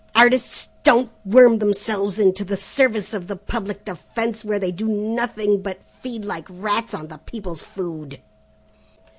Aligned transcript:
Artists 0.15 0.69
don't 0.83 1.11
worm 1.27 1.59
themselves 1.59 2.17
into 2.17 2.43
the 2.43 2.57
service 2.57 3.13
of 3.13 3.27
the 3.27 3.35
Public 3.35 3.85
Defence 3.85 4.43
where 4.43 4.57
they 4.57 4.71
do 4.71 4.87
nothing 4.87 5.61
but 5.61 5.79
feed 6.01 6.25
like 6.25 6.47
rats 6.49 6.95
on 6.95 7.09
the 7.09 7.19
people's 7.19 7.61
food! 7.61 8.19